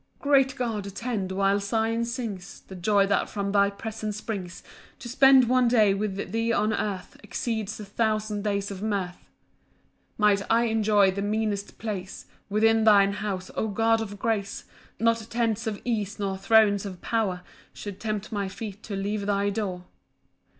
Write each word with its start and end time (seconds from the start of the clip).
1 0.21 0.29
Great 0.31 0.55
God, 0.55 0.87
attend, 0.87 1.31
while 1.31 1.59
Sion 1.59 2.03
sings 2.05 2.61
The 2.61 2.75
joy 2.75 3.05
that 3.05 3.29
from 3.29 3.51
thy 3.51 3.69
presence 3.69 4.17
springs 4.17 4.63
To 4.97 5.07
spend 5.07 5.47
one 5.47 5.67
day 5.67 5.93
with 5.93 6.31
thee 6.31 6.51
on 6.51 6.73
earth 6.73 7.17
Exceeds 7.21 7.79
a 7.79 7.85
thousand 7.85 8.41
days 8.43 8.71
of 8.71 8.81
mirth. 8.81 9.17
2 10.17 10.17
Might 10.17 10.41
I 10.49 10.63
enjoy 10.63 11.11
the 11.11 11.21
meanest 11.21 11.77
place 11.77 12.25
Within 12.49 12.83
thine 12.83 13.13
house, 13.13 13.51
O 13.55 13.67
God 13.67 14.01
of 14.01 14.17
grace, 14.17 14.63
Not 14.99 15.27
tents 15.29 15.67
of 15.67 15.79
ease, 15.85 16.17
nor 16.17 16.35
thrones 16.35 16.83
of 16.83 16.99
power, 17.01 17.43
Should 17.71 17.99
tempt 17.99 18.31
my 18.31 18.47
feet 18.47 18.81
to 18.81 18.95
leave 18.95 19.27
thy 19.27 19.51
door. 19.51 19.83